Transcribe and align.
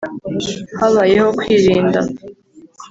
«Habayeho 0.79 1.29
kwirinda 1.39 1.99